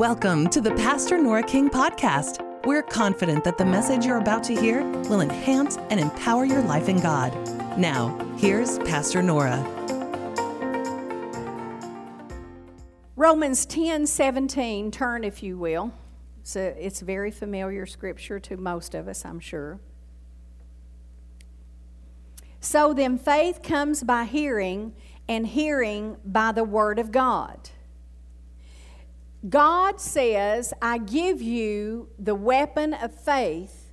Welcome 0.00 0.48
to 0.48 0.62
the 0.62 0.70
Pastor 0.76 1.18
Nora 1.18 1.42
King 1.42 1.68
podcast. 1.68 2.40
We're 2.64 2.82
confident 2.82 3.44
that 3.44 3.58
the 3.58 3.66
message 3.66 4.06
you're 4.06 4.16
about 4.16 4.42
to 4.44 4.58
hear 4.58 4.82
will 4.82 5.20
enhance 5.20 5.76
and 5.90 6.00
empower 6.00 6.46
your 6.46 6.62
life 6.62 6.88
in 6.88 7.00
God. 7.00 7.34
Now, 7.78 8.16
here's 8.38 8.78
Pastor 8.78 9.22
Nora. 9.22 9.62
Romans 13.14 13.66
10 13.66 14.06
17, 14.06 14.90
turn 14.90 15.22
if 15.22 15.42
you 15.42 15.58
will. 15.58 15.92
So 16.44 16.74
it's 16.78 17.00
very 17.00 17.30
familiar 17.30 17.84
scripture 17.84 18.40
to 18.40 18.56
most 18.56 18.94
of 18.94 19.06
us, 19.06 19.26
I'm 19.26 19.38
sure. 19.38 19.80
So 22.58 22.94
then 22.94 23.18
faith 23.18 23.62
comes 23.62 24.02
by 24.02 24.24
hearing, 24.24 24.94
and 25.28 25.46
hearing 25.46 26.16
by 26.24 26.52
the 26.52 26.64
word 26.64 26.98
of 26.98 27.12
God. 27.12 27.68
God 29.48 30.00
says, 30.00 30.74
I 30.82 30.98
give 30.98 31.40
you 31.40 32.08
the 32.18 32.34
weapon 32.34 32.92
of 32.92 33.14
faith, 33.14 33.86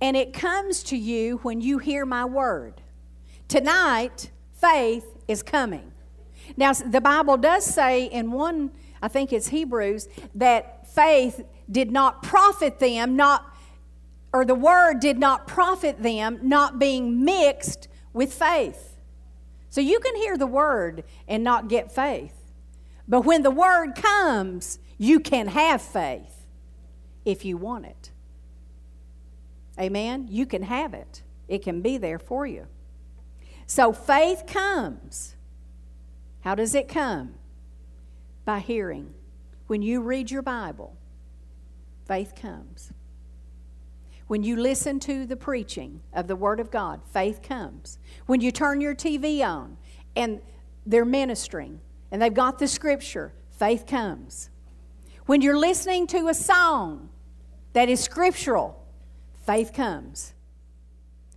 and 0.00 0.16
it 0.16 0.32
comes 0.32 0.82
to 0.84 0.96
you 0.96 1.38
when 1.38 1.60
you 1.60 1.78
hear 1.78 2.04
my 2.04 2.24
word. 2.24 2.82
Tonight, 3.48 4.30
faith 4.52 5.06
is 5.26 5.42
coming. 5.42 5.92
Now, 6.56 6.72
the 6.72 7.00
Bible 7.00 7.36
does 7.36 7.64
say 7.64 8.04
in 8.04 8.30
one, 8.30 8.70
I 9.00 9.08
think 9.08 9.32
it's 9.32 9.48
Hebrews, 9.48 10.08
that 10.34 10.88
faith 10.92 11.44
did 11.70 11.90
not 11.90 12.22
profit 12.22 12.78
them, 12.78 13.16
not, 13.16 13.56
or 14.32 14.44
the 14.44 14.54
word 14.54 15.00
did 15.00 15.18
not 15.18 15.46
profit 15.46 16.02
them, 16.02 16.40
not 16.42 16.78
being 16.78 17.24
mixed 17.24 17.88
with 18.12 18.32
faith. 18.32 18.96
So 19.70 19.80
you 19.80 19.98
can 20.00 20.14
hear 20.16 20.36
the 20.36 20.46
word 20.46 21.04
and 21.26 21.42
not 21.42 21.68
get 21.68 21.90
faith. 21.90 22.37
But 23.08 23.22
when 23.22 23.42
the 23.42 23.50
word 23.50 23.94
comes, 23.94 24.78
you 24.98 25.18
can 25.18 25.48
have 25.48 25.80
faith 25.80 26.46
if 27.24 27.44
you 27.44 27.56
want 27.56 27.86
it. 27.86 28.10
Amen? 29.80 30.26
You 30.30 30.44
can 30.44 30.62
have 30.62 30.92
it, 30.92 31.22
it 31.46 31.62
can 31.62 31.80
be 31.80 31.96
there 31.96 32.18
for 32.18 32.46
you. 32.46 32.66
So 33.66 33.92
faith 33.92 34.44
comes. 34.46 35.36
How 36.40 36.54
does 36.54 36.74
it 36.74 36.88
come? 36.88 37.34
By 38.44 38.60
hearing. 38.60 39.14
When 39.66 39.82
you 39.82 40.00
read 40.00 40.30
your 40.30 40.42
Bible, 40.42 40.96
faith 42.06 42.34
comes. 42.34 42.92
When 44.26 44.42
you 44.42 44.56
listen 44.56 45.00
to 45.00 45.26
the 45.26 45.36
preaching 45.36 46.00
of 46.12 46.26
the 46.26 46.36
Word 46.36 46.60
of 46.60 46.70
God, 46.70 47.00
faith 47.12 47.42
comes. 47.42 47.98
When 48.26 48.40
you 48.40 48.50
turn 48.50 48.80
your 48.80 48.94
TV 48.94 49.42
on 49.46 49.76
and 50.16 50.40
they're 50.86 51.04
ministering, 51.04 51.80
and 52.10 52.20
they've 52.22 52.32
got 52.32 52.58
the 52.58 52.68
scripture, 52.68 53.32
faith 53.50 53.86
comes. 53.86 54.50
When 55.26 55.42
you're 55.42 55.58
listening 55.58 56.06
to 56.08 56.28
a 56.28 56.34
song 56.34 57.10
that 57.74 57.88
is 57.88 58.00
scriptural, 58.00 58.82
faith 59.46 59.72
comes. 59.72 60.32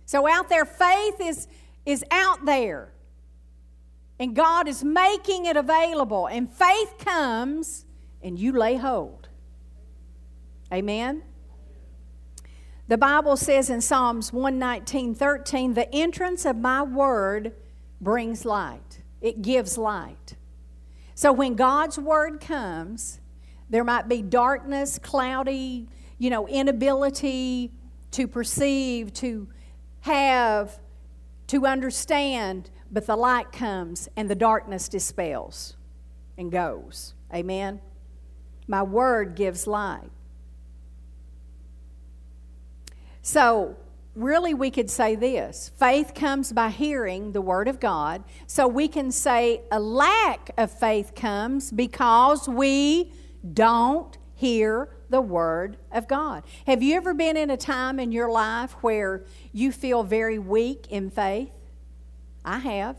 So 0.06 0.28
out 0.28 0.48
there, 0.48 0.64
faith 0.64 1.20
is, 1.20 1.48
is 1.84 2.04
out 2.10 2.44
there. 2.44 2.92
And 4.18 4.36
God 4.36 4.68
is 4.68 4.84
making 4.84 5.46
it 5.46 5.56
available. 5.56 6.26
And 6.26 6.50
faith 6.50 6.94
comes 6.98 7.84
and 8.22 8.38
you 8.38 8.52
lay 8.52 8.76
hold. 8.76 9.28
Amen? 10.72 11.22
The 12.88 12.98
Bible 12.98 13.36
says 13.36 13.70
in 13.70 13.80
Psalms 13.80 14.32
119 14.32 15.14
13, 15.14 15.74
the 15.74 15.92
entrance 15.94 16.44
of 16.44 16.56
my 16.56 16.82
word 16.82 17.52
brings 18.00 18.44
light, 18.44 19.02
it 19.20 19.42
gives 19.42 19.78
light. 19.78 20.36
So 21.14 21.32
when 21.32 21.54
God's 21.54 21.98
word 21.98 22.40
comes, 22.40 23.20
there 23.68 23.84
might 23.84 24.08
be 24.08 24.22
darkness, 24.22 24.98
cloudy, 24.98 25.88
you 26.18 26.30
know, 26.30 26.46
inability 26.48 27.72
to 28.12 28.28
perceive, 28.28 29.12
to 29.14 29.48
have, 30.00 30.78
to 31.48 31.66
understand, 31.66 32.70
but 32.90 33.06
the 33.06 33.16
light 33.16 33.52
comes 33.52 34.08
and 34.16 34.28
the 34.28 34.34
darkness 34.34 34.88
dispels 34.88 35.76
and 36.36 36.50
goes. 36.50 37.14
Amen. 37.32 37.80
My 38.66 38.82
word 38.82 39.34
gives 39.34 39.66
light. 39.66 40.10
So, 43.22 43.76
really, 44.14 44.54
we 44.54 44.70
could 44.70 44.90
say 44.90 45.14
this 45.14 45.70
faith 45.78 46.14
comes 46.14 46.52
by 46.52 46.70
hearing 46.70 47.32
the 47.32 47.40
Word 47.40 47.68
of 47.68 47.80
God. 47.80 48.22
So 48.46 48.68
we 48.68 48.88
can 48.88 49.10
say 49.10 49.62
a 49.70 49.80
lack 49.80 50.50
of 50.56 50.70
faith 50.70 51.14
comes 51.14 51.70
because 51.70 52.48
we 52.48 53.12
don't 53.52 54.16
hear 54.34 54.88
the 55.08 55.20
Word 55.20 55.76
of 55.90 56.08
God. 56.08 56.42
Have 56.66 56.82
you 56.82 56.96
ever 56.96 57.14
been 57.14 57.36
in 57.36 57.50
a 57.50 57.56
time 57.56 58.00
in 58.00 58.12
your 58.12 58.30
life 58.30 58.72
where 58.80 59.24
you 59.52 59.72
feel 59.72 60.02
very 60.02 60.38
weak 60.38 60.86
in 60.90 61.10
faith? 61.10 61.52
I 62.44 62.58
have. 62.58 62.98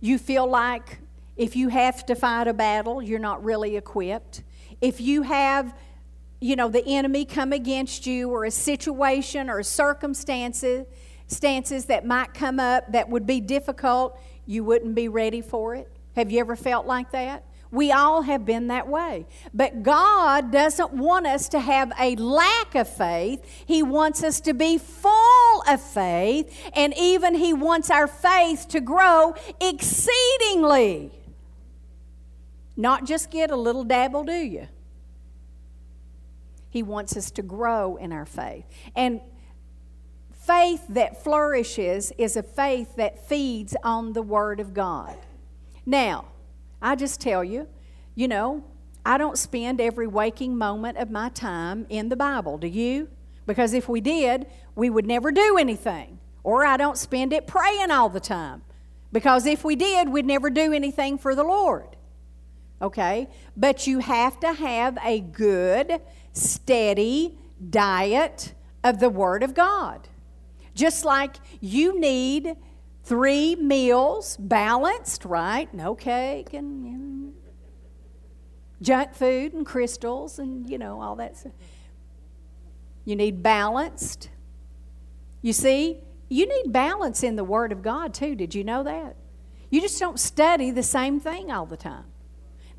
You 0.00 0.18
feel 0.18 0.48
like 0.48 0.98
if 1.36 1.56
you 1.56 1.68
have 1.68 2.06
to 2.06 2.14
fight 2.14 2.48
a 2.48 2.54
battle, 2.54 3.02
you're 3.02 3.18
not 3.18 3.44
really 3.44 3.76
equipped. 3.76 4.42
If 4.80 5.00
you 5.00 5.22
have 5.22 5.74
you 6.40 6.56
know, 6.56 6.68
the 6.68 6.84
enemy 6.86 7.24
come 7.24 7.52
against 7.52 8.06
you 8.06 8.30
or 8.30 8.44
a 8.44 8.50
situation 8.50 9.50
or 9.50 9.62
circumstances 9.62 10.86
stances 11.30 11.86
that 11.86 12.04
might 12.04 12.34
come 12.34 12.58
up 12.58 12.90
that 12.92 13.08
would 13.08 13.26
be 13.26 13.40
difficult, 13.40 14.18
you 14.46 14.64
wouldn't 14.64 14.94
be 14.94 15.08
ready 15.08 15.40
for 15.40 15.74
it. 15.74 15.90
Have 16.16 16.32
you 16.32 16.40
ever 16.40 16.56
felt 16.56 16.86
like 16.86 17.12
that? 17.12 17.44
We 17.70 17.92
all 17.92 18.22
have 18.22 18.44
been 18.44 18.66
that 18.66 18.88
way. 18.88 19.26
But 19.54 19.84
God 19.84 20.50
doesn't 20.50 20.92
want 20.92 21.26
us 21.28 21.48
to 21.50 21.60
have 21.60 21.92
a 22.00 22.16
lack 22.16 22.74
of 22.74 22.88
faith. 22.88 23.44
He 23.64 23.80
wants 23.80 24.24
us 24.24 24.40
to 24.40 24.54
be 24.54 24.76
full 24.76 25.62
of 25.68 25.80
faith, 25.80 26.52
and 26.74 26.92
even 26.98 27.36
He 27.36 27.52
wants 27.52 27.88
our 27.88 28.08
faith 28.08 28.66
to 28.70 28.80
grow 28.80 29.34
exceedingly. 29.60 31.12
Not 32.76 33.04
just 33.04 33.30
get 33.30 33.52
a 33.52 33.56
little 33.56 33.84
dabble, 33.84 34.24
do 34.24 34.32
you? 34.32 34.66
He 36.70 36.82
wants 36.82 37.16
us 37.16 37.30
to 37.32 37.42
grow 37.42 37.96
in 37.96 38.12
our 38.12 38.24
faith. 38.24 38.64
And 38.94 39.20
faith 40.32 40.84
that 40.88 41.22
flourishes 41.22 42.12
is 42.16 42.36
a 42.36 42.42
faith 42.42 42.96
that 42.96 43.28
feeds 43.28 43.76
on 43.82 44.12
the 44.12 44.22
Word 44.22 44.60
of 44.60 44.72
God. 44.72 45.16
Now, 45.84 46.26
I 46.80 46.94
just 46.96 47.20
tell 47.20 47.44
you, 47.44 47.66
you 48.14 48.28
know, 48.28 48.64
I 49.04 49.18
don't 49.18 49.36
spend 49.36 49.80
every 49.80 50.06
waking 50.06 50.56
moment 50.56 50.98
of 50.98 51.10
my 51.10 51.28
time 51.30 51.86
in 51.88 52.08
the 52.08 52.16
Bible. 52.16 52.58
Do 52.58 52.66
you? 52.66 53.08
Because 53.46 53.72
if 53.72 53.88
we 53.88 54.00
did, 54.00 54.46
we 54.74 54.90
would 54.90 55.06
never 55.06 55.32
do 55.32 55.56
anything. 55.58 56.18
Or 56.42 56.64
I 56.64 56.76
don't 56.76 56.96
spend 56.96 57.32
it 57.32 57.46
praying 57.46 57.90
all 57.90 58.08
the 58.08 58.20
time. 58.20 58.62
Because 59.12 59.46
if 59.46 59.64
we 59.64 59.74
did, 59.76 60.08
we'd 60.08 60.26
never 60.26 60.50
do 60.50 60.72
anything 60.72 61.18
for 61.18 61.34
the 61.34 61.42
Lord. 61.42 61.96
Okay? 62.80 63.28
But 63.56 63.86
you 63.86 63.98
have 63.98 64.38
to 64.40 64.52
have 64.52 64.96
a 65.04 65.20
good, 65.20 66.00
steady 66.32 67.38
diet 67.68 68.54
of 68.82 69.00
the 69.00 69.10
Word 69.10 69.42
of 69.42 69.54
God. 69.54 70.08
Just 70.74 71.04
like 71.04 71.36
you 71.60 71.98
need 71.98 72.56
three 73.04 73.56
meals 73.56 74.36
balanced, 74.38 75.24
right? 75.24 75.72
No 75.74 75.94
cake 75.94 76.52
and 76.52 76.86
you 76.86 76.92
know, 76.92 77.32
junk 78.82 79.14
food 79.14 79.52
and 79.52 79.66
crystals 79.66 80.38
and, 80.38 80.68
you 80.70 80.78
know, 80.78 81.00
all 81.00 81.16
that 81.16 81.36
stuff. 81.36 81.52
You 83.04 83.16
need 83.16 83.42
balanced. 83.42 84.30
You 85.42 85.52
see, 85.52 85.98
you 86.28 86.46
need 86.46 86.72
balance 86.72 87.22
in 87.22 87.36
the 87.36 87.44
Word 87.44 87.72
of 87.72 87.82
God 87.82 88.14
too. 88.14 88.34
Did 88.34 88.54
you 88.54 88.62
know 88.62 88.82
that? 88.84 89.16
You 89.70 89.80
just 89.80 89.98
don't 89.98 90.18
study 90.18 90.70
the 90.70 90.82
same 90.82 91.20
thing 91.20 91.50
all 91.50 91.66
the 91.66 91.76
time. 91.76 92.04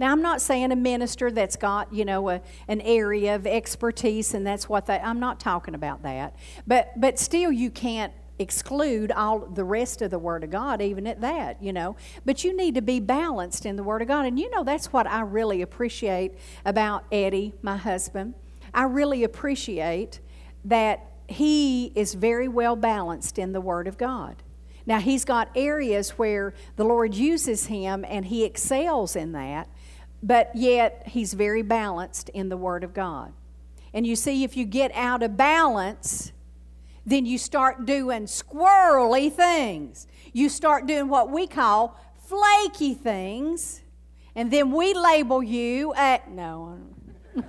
Now, 0.01 0.12
I'm 0.12 0.24
not 0.24 0.42
saying 0.42 0.71
a 0.71 0.75
minister 0.75 1.30
that's 1.30 1.56
got, 1.56 1.94
you 1.94 2.06
know, 2.06 2.27
a, 2.30 2.42
an 2.68 2.81
area 2.81 3.36
of 3.36 3.45
expertise 3.45 4.33
and 4.33 4.45
that's 4.45 4.68
what 4.68 4.88
they, 4.88 4.98
I'm 4.98 5.19
not 5.19 5.39
talking 5.39 5.75
about 5.75 6.01
that. 6.01 6.36
But, 6.65 7.00
but 7.00 7.19
still, 7.19 7.51
you 7.51 7.69
can't 7.69 8.12
exclude 8.39 9.12
all 9.12 9.42
the 9.42 9.63
rest 9.63 10.01
of 10.01 10.09
the 10.09 10.18
Word 10.18 10.44
of 10.44 10.50
God, 10.50 10.81
even 10.81 11.06
at 11.06 11.21
that, 11.21 11.62
you 11.62 11.71
know. 11.71 11.98
But 12.25 12.44
you 12.44 12.57
need 12.57 12.74
to 12.74 12.81
be 12.81 13.00
balanced 13.00 13.63
in 13.63 13.75
the 13.75 13.83
Word 13.83 14.01
of 14.01 14.07
God. 14.07 14.25
And 14.25 14.39
you 14.39 14.50
know, 14.50 14.63
that's 14.63 14.92
what 14.92 15.06
I 15.06 15.21
really 15.21 15.62
appreciate 15.62 16.33
about 16.65 17.06
Eddie, 17.12 17.53
my 17.62 17.77
husband. 17.77 18.33
I 18.74 18.86
really 18.86 19.24
appreciate 19.24 20.19
that 20.65 21.06
he 21.27 21.92
is 21.94 22.15
very 22.15 22.48
well 22.48 22.75
balanced 22.75 23.38
in 23.38 23.51
the 23.51 23.62
Word 23.62 23.88
of 23.88 24.00
God. 24.00 24.38
Now, 24.88 25.00
he's 25.00 25.25
got 25.25 25.51
areas 25.56 26.12
where 26.12 26.56
the 26.75 26.86
Lord 26.86 27.13
uses 27.13 27.68
him 27.68 28.03
and 28.07 28.25
he 28.25 28.44
excels 28.44 29.15
in 29.15 29.33
that 29.33 29.69
but 30.24 30.56
yet 30.56 31.04
he's 31.08 31.34
very 31.34 31.62
balanced 31.62 32.30
in 32.30 32.50
the 32.50 32.58
Word 32.58 32.84
of 32.84 32.94
God. 32.94 33.34
And 33.94 34.06
you 34.06 34.16
see, 34.16 34.44
if 34.44 34.56
you 34.56 34.66
get 34.66 34.92
out 34.94 35.24
of 35.24 35.36
balance, 35.36 36.32
then 37.06 37.26
you 37.26 37.38
start 37.38 37.86
doing 37.86 38.26
squirrely 38.26 39.32
things. 39.32 40.08
You 40.34 40.48
start 40.50 40.86
doing 40.86 41.10
what 41.10 41.30
we 41.30 41.48
call 41.48 42.00
flaky 42.26 42.94
things, 42.94 43.82
And 44.34 44.50
then 44.50 44.72
we 44.72 44.94
label 44.94 45.44
you 45.44 45.94
at, 45.94 46.32
no, 46.32 46.80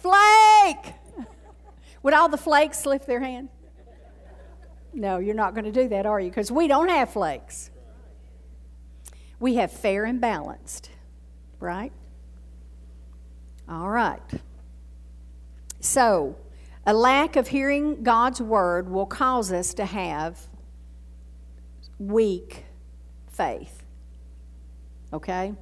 flake. 0.00 0.94
Would 2.02 2.12
all 2.12 2.28
the 2.28 2.36
flakes 2.36 2.84
lift 2.84 3.06
their 3.06 3.20
hand? 3.20 3.48
No, 4.92 5.18
you're 5.18 5.34
not 5.34 5.54
going 5.54 5.64
to 5.64 5.72
do 5.72 5.88
that, 5.88 6.04
are 6.04 6.20
you? 6.20 6.28
Because 6.28 6.52
we 6.52 6.68
don't 6.68 6.90
have 6.90 7.10
flakes. 7.10 7.70
We 9.40 9.54
have 9.54 9.72
fair 9.72 10.04
and 10.04 10.20
balanced, 10.20 10.90
right? 11.64 11.92
All 13.68 13.88
right. 13.88 14.20
So, 15.80 16.36
a 16.86 16.94
lack 16.94 17.36
of 17.36 17.48
hearing 17.48 18.02
God's 18.02 18.40
word 18.40 18.90
will 18.90 19.06
cause 19.06 19.50
us 19.50 19.74
to 19.74 19.86
have 19.86 20.48
weak 21.98 22.64
faith. 23.30 23.82
Okay? 25.12 25.54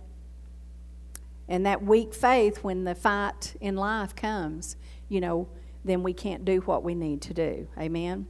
And 1.49 1.67
that 1.67 1.85
weak 1.85 2.15
faith, 2.15 2.65
when 2.65 2.85
the 2.85 2.95
fight 2.95 3.55
in 3.61 3.77
life 3.77 4.17
comes, 4.17 4.77
you 5.09 5.21
know, 5.21 5.49
then 5.85 6.03
we 6.03 6.13
can't 6.13 6.45
do 6.45 6.61
what 6.61 6.83
we 6.83 6.95
need 6.95 7.21
to 7.23 7.35
do. 7.35 7.69
Amen? 7.79 8.27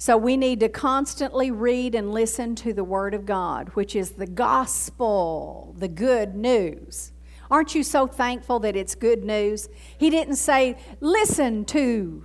So 0.00 0.16
we 0.16 0.38
need 0.38 0.60
to 0.60 0.70
constantly 0.70 1.50
read 1.50 1.94
and 1.94 2.10
listen 2.10 2.54
to 2.54 2.72
the 2.72 2.82
Word 2.82 3.12
of 3.12 3.26
God, 3.26 3.68
which 3.74 3.94
is 3.94 4.12
the 4.12 4.26
gospel, 4.26 5.74
the 5.78 5.88
good 5.88 6.34
news. 6.34 7.12
Aren't 7.50 7.74
you 7.74 7.82
so 7.82 8.06
thankful 8.06 8.60
that 8.60 8.76
it's 8.76 8.94
good 8.94 9.24
news? 9.24 9.68
He 9.98 10.08
didn't 10.08 10.36
say, 10.36 10.78
listen 11.00 11.66
to 11.66 12.24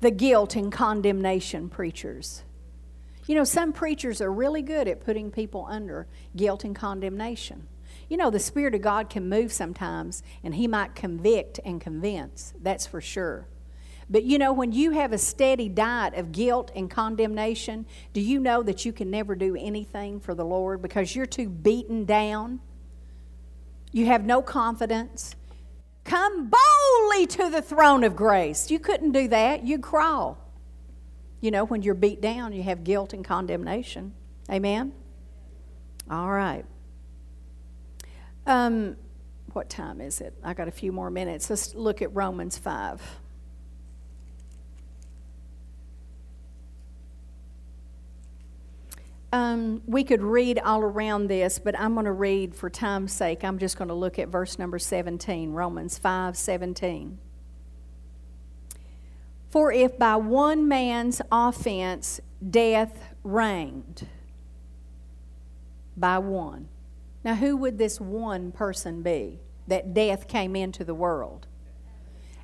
the 0.00 0.10
guilt 0.10 0.56
and 0.56 0.72
condemnation 0.72 1.68
preachers. 1.68 2.42
You 3.28 3.36
know, 3.36 3.44
some 3.44 3.72
preachers 3.72 4.20
are 4.20 4.32
really 4.32 4.62
good 4.62 4.88
at 4.88 5.04
putting 5.04 5.30
people 5.30 5.68
under 5.70 6.08
guilt 6.34 6.64
and 6.64 6.74
condemnation. 6.74 7.68
You 8.08 8.16
know, 8.16 8.28
the 8.28 8.40
Spirit 8.40 8.74
of 8.74 8.82
God 8.82 9.08
can 9.08 9.28
move 9.28 9.52
sometimes, 9.52 10.24
and 10.42 10.56
He 10.56 10.66
might 10.66 10.96
convict 10.96 11.60
and 11.64 11.80
convince. 11.80 12.54
That's 12.60 12.88
for 12.88 13.00
sure. 13.00 13.46
But 14.10 14.24
you 14.24 14.38
know, 14.38 14.52
when 14.52 14.72
you 14.72 14.92
have 14.92 15.12
a 15.12 15.18
steady 15.18 15.68
diet 15.68 16.14
of 16.14 16.32
guilt 16.32 16.70
and 16.74 16.90
condemnation, 16.90 17.86
do 18.12 18.20
you 18.20 18.40
know 18.40 18.62
that 18.62 18.84
you 18.84 18.92
can 18.92 19.10
never 19.10 19.34
do 19.34 19.54
anything 19.56 20.20
for 20.20 20.34
the 20.34 20.44
Lord 20.44 20.80
because 20.80 21.14
you're 21.14 21.26
too 21.26 21.48
beaten 21.48 22.04
down? 22.04 22.60
You 23.92 24.06
have 24.06 24.24
no 24.24 24.40
confidence. 24.40 25.34
Come 26.04 26.50
boldly 26.50 27.26
to 27.26 27.50
the 27.50 27.60
throne 27.60 28.02
of 28.02 28.16
grace. 28.16 28.70
You 28.70 28.78
couldn't 28.78 29.12
do 29.12 29.28
that, 29.28 29.64
you'd 29.64 29.82
crawl. 29.82 30.38
You 31.40 31.50
know, 31.50 31.64
when 31.64 31.82
you're 31.82 31.94
beat 31.94 32.20
down, 32.20 32.52
you 32.52 32.62
have 32.62 32.84
guilt 32.84 33.12
and 33.12 33.24
condemnation. 33.24 34.14
Amen? 34.50 34.92
All 36.10 36.30
right. 36.30 36.64
Um, 38.46 38.96
what 39.52 39.68
time 39.68 40.00
is 40.00 40.20
it? 40.20 40.34
I 40.42 40.54
got 40.54 40.68
a 40.68 40.72
few 40.72 40.92
more 40.92 41.10
minutes. 41.10 41.50
Let's 41.50 41.74
look 41.74 42.00
at 42.00 42.14
Romans 42.14 42.56
5. 42.56 43.02
Um, 49.32 49.82
we 49.86 50.04
could 50.04 50.22
read 50.22 50.58
all 50.58 50.80
around 50.80 51.28
this, 51.28 51.58
but 51.58 51.78
I'm 51.78 51.94
going 51.94 52.06
to 52.06 52.12
read 52.12 52.54
for 52.54 52.70
time's 52.70 53.12
sake. 53.12 53.44
I'm 53.44 53.58
just 53.58 53.76
going 53.76 53.88
to 53.88 53.94
look 53.94 54.18
at 54.18 54.28
verse 54.28 54.58
number 54.58 54.78
17, 54.78 55.52
Romans 55.52 55.98
5 55.98 56.36
17. 56.36 57.18
For 59.50 59.72
if 59.72 59.98
by 59.98 60.16
one 60.16 60.68
man's 60.68 61.20
offense 61.30 62.20
death 62.50 63.14
reigned, 63.22 64.06
by 65.96 66.18
one. 66.18 66.68
Now, 67.24 67.34
who 67.34 67.56
would 67.56 67.78
this 67.78 68.00
one 68.00 68.52
person 68.52 69.02
be 69.02 69.40
that 69.66 69.92
death 69.92 70.28
came 70.28 70.54
into 70.56 70.84
the 70.84 70.94
world? 70.94 71.46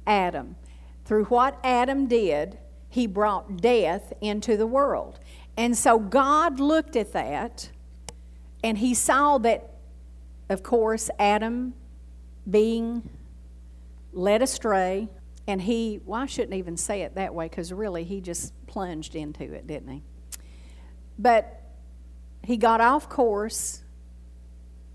Adam. 0.07 0.57
Through 1.05 1.25
what 1.27 1.59
Adam 1.63 2.07
did, 2.07 2.59
he 2.89 3.07
brought 3.07 3.59
death 3.59 4.13
into 4.21 4.57
the 4.57 4.67
world. 4.67 5.21
And 5.57 5.77
so 5.77 5.99
God 5.99 6.59
looked 6.61 6.97
at 6.97 7.13
that 7.13 7.71
and 8.63 8.79
he 8.79 8.95
saw 8.95 9.39
that, 9.39 9.71
of 10.49 10.63
course, 10.63 11.11
Adam 11.19 11.75
being 12.49 13.09
led 14.13 14.43
astray, 14.43 15.09
and 15.47 15.61
he, 15.61 16.01
well, 16.05 16.23
I 16.23 16.27
shouldn't 16.27 16.55
even 16.55 16.77
say 16.77 17.03
it 17.03 17.15
that 17.17 17.35
way 17.35 17.49
because 17.49 17.73
really 17.73 18.05
he 18.05 18.21
just 18.21 18.53
plunged 18.67 19.15
into 19.15 19.53
it, 19.53 19.67
didn't 19.67 19.89
he? 19.89 20.03
But 21.19 21.61
he 22.43 22.57
got 22.57 22.81
off 22.81 23.09
course, 23.09 23.83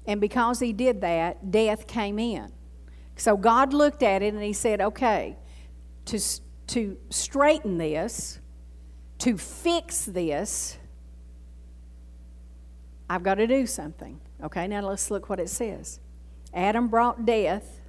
and 0.05 0.19
because 0.19 0.59
he 0.59 0.73
did 0.73 1.01
that, 1.01 1.51
death 1.51 1.85
came 1.85 2.17
in. 2.17 2.51
So 3.15 3.37
God 3.37 3.73
looked 3.73 4.01
at 4.01 4.21
it 4.21 4.33
and 4.33 4.41
he 4.41 4.53
said, 4.53 4.81
okay, 4.81 5.37
to, 6.05 6.19
to 6.67 6.97
straighten 7.09 7.77
this, 7.77 8.38
to 9.19 9.37
fix 9.37 10.05
this, 10.05 10.77
I've 13.09 13.23
got 13.23 13.35
to 13.35 13.47
do 13.47 13.65
something. 13.65 14.19
Okay, 14.43 14.67
now 14.67 14.81
let's 14.81 15.11
look 15.11 15.29
what 15.29 15.39
it 15.39 15.49
says. 15.49 15.99
Adam 16.53 16.87
brought 16.87 17.25
death, 17.25 17.81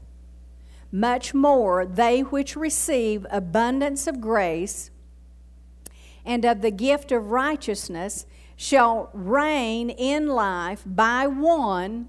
much 0.93 1.33
more 1.33 1.87
they 1.87 2.21
which 2.21 2.57
receive 2.57 3.27
abundance 3.31 4.07
of 4.07 4.21
grace 4.21 4.91
and 6.25 6.45
of 6.45 6.61
the 6.61 6.71
gift 6.71 7.13
of 7.13 7.31
righteousness 7.31 8.27
shall 8.57 9.09
reign 9.15 9.89
in 9.89 10.27
life 10.27 10.83
by 10.85 11.27
one, 11.27 12.09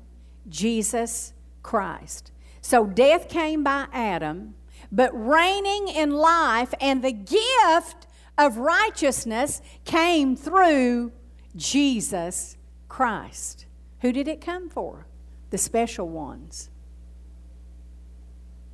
Jesus 0.49 1.33
Christ. 1.63 2.31
So 2.61 2.85
death 2.85 3.29
came 3.29 3.63
by 3.63 3.87
Adam, 3.93 4.55
but 4.91 5.11
reigning 5.13 5.87
in 5.87 6.11
life 6.11 6.73
and 6.81 7.03
the 7.03 7.13
gift 7.13 8.07
of 8.37 8.57
righteousness 8.57 9.61
came 9.85 10.35
through 10.35 11.11
Jesus 11.55 12.57
Christ. 12.87 13.65
Who 14.01 14.11
did 14.11 14.27
it 14.27 14.41
come 14.41 14.69
for? 14.69 15.05
The 15.49 15.57
special 15.57 16.07
ones. 16.07 16.69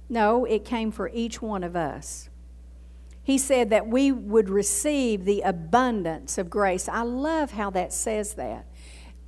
No, 0.09 0.45
it 0.45 0.63
came 0.63 0.91
for 0.91 1.09
each 1.13 1.41
one 1.41 1.63
of 1.63 1.75
us. 1.75 2.29
He 3.23 3.37
said 3.37 3.69
that 3.71 3.87
we 3.87 4.11
would 4.11 4.49
receive 4.49 5.25
the 5.25 5.41
abundance 5.41 6.37
of 6.37 6.49
grace. 6.49 6.87
I 6.87 7.01
love 7.01 7.51
how 7.51 7.69
that 7.71 7.91
says 7.91 8.35
that. 8.35 8.65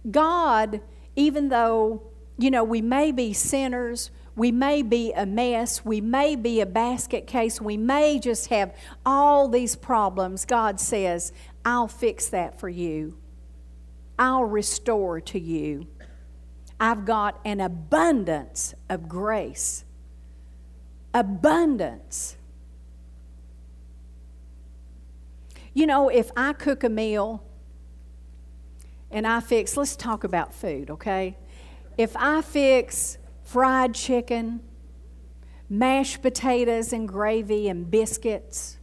God, 0.09 0.79
even 1.17 1.49
though, 1.49 2.03
you 2.37 2.49
know, 2.49 2.63
we 2.63 2.81
may 2.81 3.11
be 3.11 3.33
sinners, 3.33 4.09
we 4.39 4.53
may 4.53 4.81
be 4.81 5.11
a 5.11 5.25
mess. 5.25 5.83
We 5.83 5.99
may 5.99 6.37
be 6.37 6.61
a 6.61 6.65
basket 6.65 7.27
case. 7.27 7.59
We 7.59 7.75
may 7.75 8.19
just 8.19 8.47
have 8.47 8.73
all 9.05 9.49
these 9.49 9.75
problems. 9.75 10.45
God 10.45 10.79
says, 10.79 11.33
I'll 11.65 11.89
fix 11.89 12.29
that 12.29 12.57
for 12.57 12.69
you. 12.69 13.17
I'll 14.17 14.45
restore 14.45 15.19
to 15.19 15.37
you. 15.37 15.87
I've 16.79 17.03
got 17.03 17.41
an 17.43 17.59
abundance 17.59 18.73
of 18.87 19.09
grace. 19.09 19.83
Abundance. 21.13 22.37
You 25.73 25.85
know, 25.85 26.07
if 26.07 26.31
I 26.37 26.53
cook 26.53 26.85
a 26.85 26.89
meal 26.89 27.43
and 29.11 29.27
I 29.27 29.41
fix, 29.41 29.75
let's 29.75 29.97
talk 29.97 30.23
about 30.23 30.55
food, 30.55 30.89
okay? 30.91 31.35
If 31.97 32.15
I 32.15 32.41
fix 32.41 33.17
fried 33.49 33.95
chicken, 33.95 34.59
mashed 35.67 36.21
potatoes 36.21 36.93
and 36.93 37.07
gravy 37.07 37.67
and 37.67 37.89
biscuits. 37.89 38.77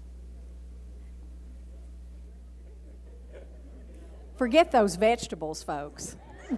Forget 4.35 4.73
those 4.73 4.97
vegetables, 4.97 5.63
folks. 5.63 6.17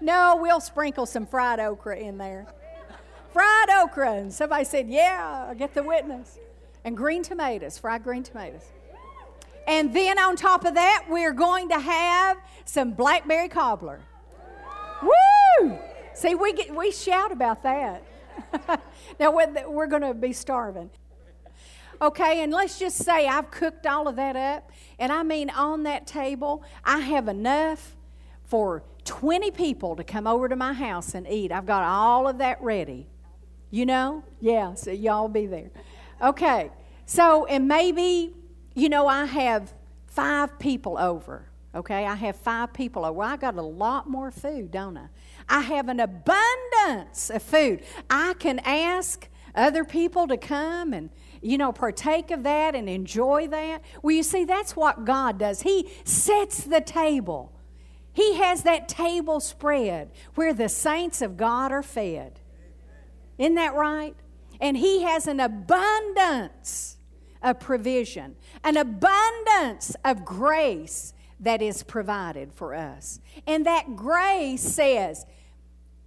no, 0.00 0.38
we'll 0.40 0.60
sprinkle 0.60 1.06
some 1.06 1.26
fried 1.26 1.58
okra 1.58 1.96
in 1.96 2.18
there. 2.18 2.46
Fried 3.32 3.70
okra. 3.70 4.12
And 4.12 4.32
somebody 4.32 4.64
said, 4.64 4.90
Yeah, 4.90 5.52
get 5.56 5.72
the 5.72 5.82
witness. 5.82 6.38
And 6.84 6.96
green 6.96 7.22
tomatoes, 7.22 7.78
fried 7.78 8.04
green 8.04 8.22
tomatoes. 8.22 8.64
And 9.66 9.94
then 9.94 10.18
on 10.18 10.36
top 10.36 10.66
of 10.66 10.74
that, 10.74 11.06
we're 11.08 11.32
going 11.32 11.70
to 11.70 11.80
have 11.80 12.36
some 12.66 12.92
blackberry 12.92 13.48
cobbler. 13.48 14.00
Woo! 15.02 15.10
See, 16.18 16.34
we, 16.34 16.52
get, 16.52 16.74
we 16.74 16.90
shout 16.90 17.30
about 17.30 17.62
that. 17.62 18.02
now, 19.20 19.30
we're, 19.30 19.70
we're 19.70 19.86
going 19.86 20.02
to 20.02 20.14
be 20.14 20.32
starving. 20.32 20.90
Okay, 22.02 22.42
and 22.42 22.52
let's 22.52 22.76
just 22.76 22.96
say 22.96 23.28
I've 23.28 23.52
cooked 23.52 23.86
all 23.86 24.08
of 24.08 24.16
that 24.16 24.34
up, 24.34 24.68
and 24.98 25.12
I 25.12 25.22
mean, 25.22 25.48
on 25.48 25.84
that 25.84 26.08
table, 26.08 26.64
I 26.84 26.98
have 26.98 27.28
enough 27.28 27.96
for 28.46 28.82
20 29.04 29.52
people 29.52 29.94
to 29.94 30.02
come 30.02 30.26
over 30.26 30.48
to 30.48 30.56
my 30.56 30.72
house 30.72 31.14
and 31.14 31.24
eat. 31.28 31.52
I've 31.52 31.66
got 31.66 31.84
all 31.84 32.26
of 32.26 32.38
that 32.38 32.60
ready. 32.60 33.06
You 33.70 33.86
know? 33.86 34.24
Yeah, 34.40 34.74
so 34.74 34.90
y'all 34.90 35.28
be 35.28 35.46
there. 35.46 35.70
Okay, 36.20 36.72
so, 37.06 37.46
and 37.46 37.68
maybe, 37.68 38.34
you 38.74 38.88
know, 38.88 39.06
I 39.06 39.24
have 39.24 39.72
five 40.08 40.58
people 40.58 40.98
over 40.98 41.48
Okay, 41.74 42.06
I 42.06 42.14
have 42.14 42.36
five 42.36 42.72
people 42.72 43.04
over. 43.04 43.22
I 43.22 43.36
got 43.36 43.54
a 43.56 43.62
lot 43.62 44.08
more 44.08 44.30
food, 44.30 44.70
don't 44.70 44.96
I? 44.96 45.06
I 45.48 45.60
have 45.60 45.88
an 45.88 46.00
abundance 46.00 47.30
of 47.30 47.42
food. 47.42 47.82
I 48.10 48.34
can 48.38 48.58
ask 48.60 49.28
other 49.54 49.84
people 49.84 50.26
to 50.28 50.36
come 50.36 50.92
and 50.92 51.10
you 51.42 51.58
know, 51.58 51.72
partake 51.72 52.30
of 52.30 52.42
that 52.42 52.74
and 52.74 52.88
enjoy 52.88 53.46
that. 53.48 53.82
Well, 54.02 54.14
you 54.14 54.22
see, 54.22 54.44
that's 54.44 54.76
what 54.76 55.04
God 55.04 55.38
does. 55.38 55.62
He 55.62 55.88
sets 56.04 56.64
the 56.64 56.80
table. 56.80 57.52
He 58.12 58.34
has 58.34 58.62
that 58.62 58.88
table 58.88 59.40
spread 59.40 60.10
where 60.34 60.52
the 60.52 60.68
saints 60.68 61.22
of 61.22 61.36
God 61.36 61.70
are 61.70 61.82
fed. 61.82 62.40
Isn't 63.38 63.54
that 63.54 63.74
right? 63.74 64.16
And 64.60 64.76
He 64.76 65.02
has 65.02 65.26
an 65.26 65.38
abundance 65.38 66.96
of 67.42 67.60
provision, 67.60 68.34
an 68.64 68.76
abundance 68.76 69.94
of 70.04 70.24
grace 70.24 71.14
that 71.38 71.62
is 71.62 71.84
provided 71.84 72.52
for 72.52 72.74
us. 72.74 73.20
And 73.46 73.64
that 73.66 73.94
grace 73.94 74.62
says, 74.62 75.24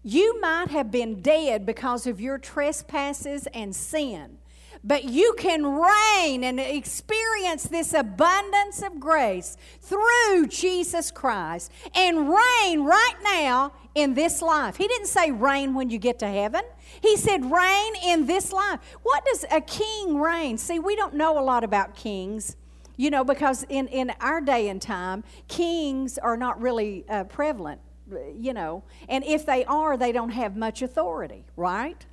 you 0.04 0.40
might 0.42 0.70
have 0.70 0.92
been 0.92 1.22
dead 1.22 1.66
because 1.66 2.08
of 2.08 2.20
your 2.20 2.38
trespasses 2.38 3.48
and 3.54 3.76
sin, 3.76 4.38
but 4.84 5.04
you 5.04 5.36
can 5.38 5.64
reign 5.64 6.44
and 6.44 6.60
experience 6.60 7.64
this 7.64 7.94
abundance 7.94 8.82
of 8.82 9.00
grace 9.00 9.58
through 9.80 10.48
Jesus 10.48 11.12
Christ 11.12 11.72
and 11.96 12.30
reign 12.30 12.84
right 12.84 13.16
now 13.24 13.74
in 13.94 14.16
this 14.16 14.42
life. 14.42 14.78
He 14.78 14.88
didn't 14.88 15.08
say 15.08 15.32
reign 15.32 15.76
when 15.76 15.90
you 15.90 16.00
get 16.00 16.18
to 16.20 16.28
heaven. 16.28 16.62
He 17.02 17.16
said 17.18 17.52
reign 17.52 17.94
in 18.04 18.26
this 18.26 18.52
life. 18.52 18.80
What 19.04 19.24
does 19.26 19.46
a 19.52 19.62
king 19.62 20.18
reign? 20.18 20.58
See, 20.58 20.80
we 20.80 20.96
don't 20.96 21.14
know 21.14 21.38
a 21.38 21.44
lot 21.44 21.64
about 21.64 21.96
kings. 21.96 22.56
You 22.98 23.10
know, 23.10 23.24
because 23.24 23.64
in, 23.70 23.88
in 23.88 24.12
our 24.20 24.42
day 24.42 24.70
and 24.70 24.82
time, 24.82 25.24
kings 25.48 26.18
are 26.18 26.38
not 26.38 26.62
really 26.62 27.04
uh, 27.10 27.24
prevalent, 27.24 27.82
you 28.38 28.54
know. 28.54 28.84
And 29.10 29.24
if 29.24 29.46
they 29.46 29.66
are, 29.66 29.98
they 29.98 30.12
don't 30.12 30.32
have 30.32 30.56
much 30.56 30.82
authority, 30.82 31.46
right? 31.56 32.06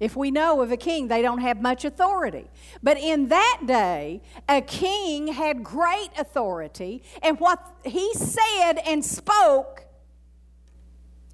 If 0.00 0.16
we 0.16 0.30
know 0.30 0.62
of 0.62 0.72
a 0.72 0.78
king, 0.78 1.08
they 1.08 1.20
don't 1.20 1.40
have 1.40 1.60
much 1.60 1.84
authority. 1.84 2.50
But 2.82 2.98
in 2.98 3.28
that 3.28 3.60
day, 3.66 4.22
a 4.48 4.62
king 4.62 5.28
had 5.28 5.62
great 5.62 6.08
authority, 6.18 7.02
and 7.22 7.38
what 7.38 7.64
he 7.84 8.14
said 8.14 8.78
and 8.86 9.04
spoke 9.04 9.84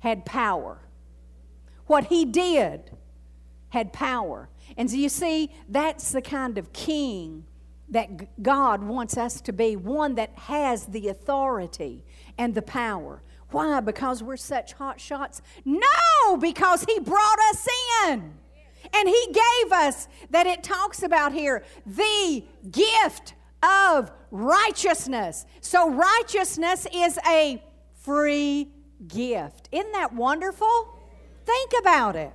had 0.00 0.24
power. 0.24 0.78
What 1.86 2.06
he 2.06 2.24
did 2.24 2.90
had 3.68 3.92
power. 3.92 4.48
And 4.76 4.90
so 4.90 4.96
you 4.96 5.08
see, 5.08 5.52
that's 5.68 6.10
the 6.10 6.22
kind 6.22 6.58
of 6.58 6.72
king 6.72 7.44
that 7.88 8.42
God 8.42 8.82
wants 8.82 9.16
us 9.16 9.40
to 9.42 9.52
be 9.52 9.76
one 9.76 10.16
that 10.16 10.30
has 10.34 10.86
the 10.86 11.08
authority 11.08 12.04
and 12.36 12.54
the 12.54 12.62
power. 12.62 13.22
Why? 13.50 13.80
Because 13.80 14.22
we're 14.22 14.36
such 14.36 14.72
hot 14.74 15.00
shots? 15.00 15.42
No, 15.64 16.36
because 16.40 16.84
He 16.84 16.98
brought 17.00 17.38
us 17.50 17.66
in. 18.06 18.34
And 18.92 19.08
He 19.08 19.26
gave 19.26 19.72
us 19.72 20.08
that 20.30 20.46
it 20.46 20.62
talks 20.62 21.02
about 21.02 21.32
here 21.32 21.64
the 21.84 22.44
gift 22.70 23.34
of 23.62 24.10
righteousness. 24.30 25.46
So, 25.60 25.90
righteousness 25.90 26.86
is 26.92 27.18
a 27.28 27.62
free 27.94 28.68
gift. 29.08 29.68
Isn't 29.72 29.92
that 29.92 30.12
wonderful? 30.12 30.88
Think 31.44 31.72
about 31.80 32.16
it. 32.16 32.32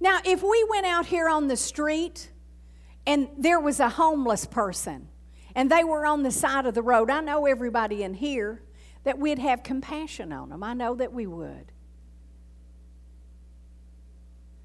Now, 0.00 0.20
if 0.24 0.42
we 0.42 0.64
went 0.68 0.86
out 0.86 1.06
here 1.06 1.28
on 1.28 1.48
the 1.48 1.56
street 1.56 2.30
and 3.06 3.28
there 3.36 3.58
was 3.58 3.80
a 3.80 3.88
homeless 3.88 4.44
person 4.44 5.08
and 5.58 5.68
they 5.68 5.82
were 5.82 6.06
on 6.06 6.22
the 6.22 6.30
side 6.30 6.66
of 6.66 6.74
the 6.74 6.82
road, 6.82 7.10
I 7.10 7.20
know 7.20 7.44
everybody 7.44 8.04
in 8.04 8.14
here 8.14 8.62
that 9.02 9.18
we'd 9.18 9.40
have 9.40 9.64
compassion 9.64 10.32
on 10.32 10.50
them. 10.50 10.62
I 10.62 10.72
know 10.72 10.94
that 10.94 11.12
we 11.12 11.26
would. 11.26 11.72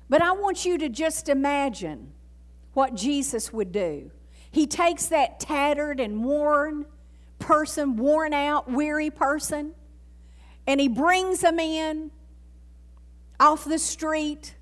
But 0.07 0.21
I 0.21 0.33
want 0.33 0.65
you 0.65 0.77
to 0.77 0.89
just 0.89 1.29
imagine 1.29 2.13
what 2.73 2.93
Jesus 2.93 3.51
would 3.51 3.71
do. 3.71 4.11
He 4.51 4.67
takes 4.67 5.07
that 5.07 5.39
tattered 5.39 5.99
and 5.99 6.23
worn 6.23 6.85
person, 7.39 7.95
worn 7.95 8.31
out, 8.31 8.71
weary 8.71 9.09
person, 9.09 9.73
and 10.67 10.79
he 10.79 10.87
brings 10.87 11.39
them 11.39 11.59
in 11.59 12.11
off 13.39 13.65
the 13.65 13.79
street 13.79 14.53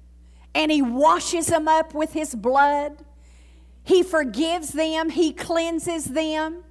and 0.55 0.71
he 0.71 0.81
washes 0.81 1.47
them 1.47 1.67
up 1.67 1.93
with 1.93 2.13
his 2.13 2.33
blood. 2.33 3.03
He 3.91 4.03
forgives 4.03 4.69
them, 4.69 5.09
he 5.09 5.33
cleanses 5.33 6.05
them, 6.05 6.63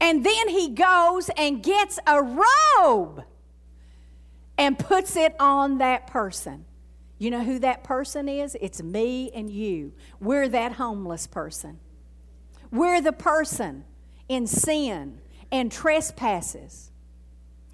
and 0.00 0.26
then 0.26 0.48
he 0.48 0.70
goes 0.70 1.30
and 1.36 1.62
gets 1.62 2.00
a 2.08 2.20
robe 2.20 3.22
and 4.58 4.76
puts 4.76 5.14
it 5.14 5.36
on 5.38 5.78
that 5.78 6.08
person. 6.08 6.64
You 7.18 7.30
know 7.30 7.44
who 7.44 7.60
that 7.60 7.84
person 7.84 8.28
is? 8.28 8.56
It's 8.60 8.82
me 8.82 9.30
and 9.32 9.48
you. 9.48 9.92
We're 10.18 10.48
that 10.48 10.72
homeless 10.72 11.28
person. 11.28 11.78
We're 12.72 13.00
the 13.00 13.12
person 13.12 13.84
in 14.28 14.48
sin 14.48 15.20
and 15.52 15.70
trespasses. 15.70 16.90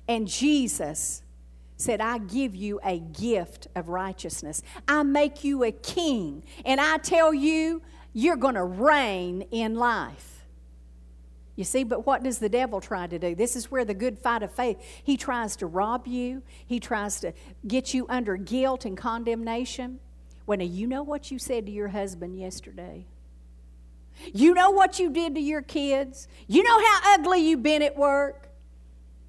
And 0.07 0.29
Jesus 0.29 1.23
said, 1.79 2.03
I 2.03 2.19
give 2.19 2.55
you 2.55 2.79
a 2.85 2.99
gift 2.99 3.69
of 3.75 3.89
righteousness. 3.89 4.61
I 4.87 5.03
make 5.03 5.45
you 5.45 5.65
a 5.65 5.73
king. 5.73 6.45
And 6.67 6.79
I 6.79 6.99
tell 6.99 7.33
you, 7.33 7.81
you're 8.17 8.37
going 8.37 8.55
to 8.55 8.65
reign 8.65 9.43
in 9.51 9.75
life. 9.75 10.47
You 11.55 11.65
see, 11.65 11.85
but 11.85 12.07
what 12.07 12.23
does 12.23 12.39
the 12.39 12.49
devil 12.49 12.81
try 12.81 13.07
to 13.07 13.19
do? 13.19 13.35
This 13.35 13.57
is 13.57 13.71
where 13.71 13.85
the 13.85 13.93
good 13.93 14.19
fight 14.19 14.43
of 14.43 14.51
faith, 14.51 14.79
he 15.05 15.19
tries 15.19 15.55
to 15.57 15.67
rob 15.67 16.07
you, 16.07 16.43
he 16.67 16.81
tries 16.81 17.21
to 17.21 17.35
get 17.69 17.93
you 17.93 18.07
under 18.09 18.39
guilt 18.39 18.87
and 18.87 18.97
condemnation. 18.97 20.01
When 20.47 20.61
you 20.61 20.87
know 20.87 21.03
what 21.03 21.31
you 21.31 21.39
said 21.39 21.67
to 21.67 21.73
your 21.73 21.89
husband 21.89 22.39
yesterday. 22.39 23.05
You 24.33 24.55
know 24.55 24.71
what 24.71 24.99
you 24.99 25.11
did 25.11 25.35
to 25.35 25.41
your 25.43 25.61
kids. 25.61 26.27
You 26.47 26.63
know 26.63 26.79
how 26.79 27.15
ugly 27.17 27.47
you've 27.47 27.63
been 27.63 27.83
at 27.83 27.99
work. 27.99 28.46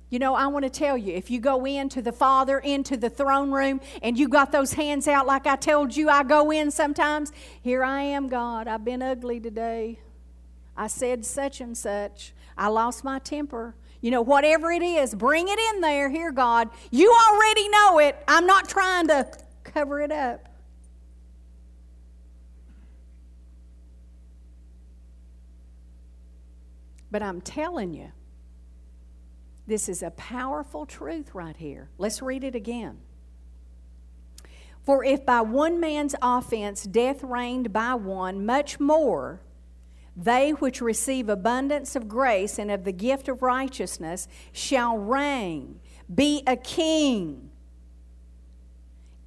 You 0.10 0.20
know, 0.20 0.36
I 0.36 0.48
want 0.48 0.64
to 0.64 0.70
tell 0.70 0.98
you 0.98 1.14
if 1.14 1.30
you 1.30 1.42
go 1.42 1.66
into 1.66 2.02
the 2.02 2.14
Father, 2.14 2.60
into 2.60 2.96
the 2.96 3.10
throne 3.10 3.52
room, 3.52 3.82
and 4.02 4.18
you 4.18 4.30
got 4.30 4.54
those 4.54 4.74
hands 4.74 5.08
out 5.08 5.28
like 5.28 5.46
I 5.46 5.58
told 5.58 5.96
you 5.96 6.10
I 6.10 6.24
go 6.24 6.50
in 6.52 6.72
sometimes, 6.72 7.34
here 7.62 7.84
I 7.84 8.04
am, 8.04 8.30
God. 8.30 8.68
I've 8.68 8.86
been 8.86 9.02
ugly 9.02 9.42
today. 9.42 10.00
I 10.78 10.88
said 10.88 11.26
such 11.26 11.60
and 11.60 11.78
such. 11.78 12.34
I 12.58 12.68
lost 12.68 13.04
my 13.04 13.20
temper. 13.20 13.76
You 14.00 14.12
know, 14.12 14.22
whatever 14.22 14.72
it 14.72 14.84
is, 14.84 15.14
bring 15.14 15.48
it 15.50 15.60
in 15.74 15.82
there. 15.82 16.10
Here, 16.10 16.32
God. 16.32 16.70
You 16.92 17.14
already 17.30 17.68
know 17.68 18.00
it. 18.00 18.16
I'm 18.28 18.46
not 18.46 18.70
trying 18.70 19.08
to 19.08 19.28
cover 19.64 20.00
it 20.00 20.12
up. 20.12 20.48
But 27.10 27.24
I'm 27.24 27.42
telling 27.42 27.94
you, 27.94 28.12
this 29.68 29.90
is 29.90 30.02
a 30.02 30.12
powerful 30.12 30.86
truth 30.86 31.36
right 31.36 31.56
here. 31.56 31.90
Let's 31.98 32.22
read 32.22 32.44
it 32.44 32.56
again. 32.56 32.98
For 34.84 35.04
if 35.04 35.26
by 35.26 35.42
one 35.42 35.82
man's 35.82 36.16
offense 36.22 36.84
death 36.84 37.22
reigned 37.22 37.74
by 37.74 37.94
one, 37.96 38.46
much 38.46 38.80
more 38.80 39.42
they 40.16 40.50
which 40.52 40.82
receive 40.82 41.30
abundance 41.30 41.96
of 41.96 42.08
grace 42.08 42.58
and 42.58 42.72
of 42.72 42.86
the 42.86 42.92
gift 42.92 43.28
of 43.28 43.44
righteousness 43.44 44.28
shall 44.52 44.98
reign, 44.98 45.80
be 46.14 46.42
a 46.48 46.58
king 46.58 47.52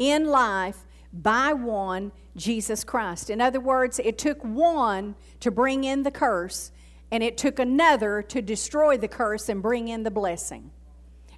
in 0.01 0.27
life 0.27 0.87
by 1.13 1.53
one, 1.53 2.11
Jesus 2.37 2.83
Christ. 2.83 3.31
In 3.31 3.41
other 3.41 3.61
words, 3.61 4.01
it 4.01 4.19
took 4.19 4.43
one 4.43 5.15
to 5.39 5.51
bring 5.51 5.85
in 5.85 6.03
the 6.03 6.11
curse, 6.11 6.73
and 7.11 7.23
it 7.23 7.37
took 7.37 7.59
another 7.59 8.23
to 8.23 8.41
destroy 8.43 8.97
the 8.97 9.09
curse 9.09 9.49
and 9.49 9.63
bring 9.63 9.89
in 9.89 10.03
the 10.03 10.11
blessing. 10.11 10.71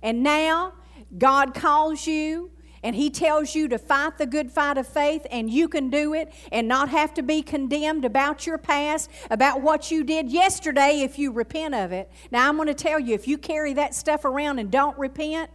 And 0.03 0.23
now, 0.23 0.75
God 1.17 1.55
calls 1.55 2.07
you 2.07 2.51
and 2.83 2.97
He 2.97 3.11
tells 3.11 3.55
you 3.55 3.69
to 3.69 3.79
fight 3.79 4.19
the 4.19 4.27
good 4.27 4.51
fight 4.51 4.77
of 4.77 4.89
faith, 4.89 5.25
and 5.31 5.49
you 5.49 5.69
can 5.69 5.89
do 5.89 6.15
it 6.15 6.33
and 6.51 6.67
not 6.67 6.89
have 6.89 7.15
to 7.15 7.23
be 7.23 7.43
condemned 7.43 8.05
about 8.05 8.47
your 8.47 8.59
past, 8.59 9.09
about 9.31 9.63
what 9.63 9.91
you 9.91 10.03
did 10.03 10.31
yesterday 10.31 11.03
if 11.03 11.19
you 11.19 11.31
repent 11.31 11.75
of 11.75 11.93
it. 11.93 12.11
Now, 12.31 12.49
I'm 12.49 12.57
going 12.57 12.69
to 12.69 12.75
tell 12.75 12.99
you 12.99 13.15
if 13.15 13.29
you 13.29 13.39
carry 13.39 13.73
that 13.75 13.95
stuff 13.95 14.25
around 14.25 14.59
and 14.59 14.71
don't 14.71 14.99
repent, 14.99 15.51